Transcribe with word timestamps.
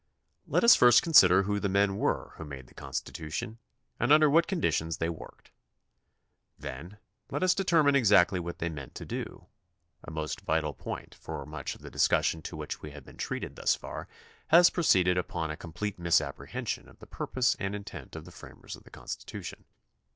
Let 0.47 0.63
us 0.63 0.75
first 0.75 1.03
consider 1.03 1.43
who 1.43 1.59
the 1.59 1.69
men 1.69 1.95
were 1.95 2.33
who 2.37 2.43
made 2.43 2.65
the 2.65 2.73
Constitution 2.73 3.59
and 3.99 4.11
under 4.11 4.31
what 4.31 4.47
conditions 4.47 4.97
they 4.97 5.09
worked. 5.09 5.51
Then 6.57 6.97
let 7.29 7.43
us 7.43 7.53
determine 7.53 7.95
exactly 7.95 8.39
what 8.39 8.57
they 8.57 8.67
meant 8.67 8.95
to 8.95 9.05
do— 9.05 9.45
a 10.03 10.09
most 10.09 10.41
vital 10.41 10.73
point, 10.73 11.13
for 11.13 11.45
much 11.45 11.75
of 11.75 11.81
the 11.83 11.91
discussion 11.91 12.41
to 12.41 12.57
which 12.57 12.81
we 12.81 12.89
have 12.89 13.05
been 13.05 13.17
treated 13.17 13.55
thus 13.55 13.75
far 13.75 14.07
has 14.47 14.71
proceeded 14.71 15.19
upon 15.19 15.51
a 15.51 15.55
complete 15.55 15.99
misapprehension 15.99 16.89
of 16.89 16.97
the 16.97 17.05
purpose 17.05 17.55
and 17.59 17.75
intent 17.75 18.15
of 18.15 18.25
the 18.25 18.31
framers 18.31 18.75
of 18.75 18.83
the 18.85 18.89
Constitution. 18.89 19.65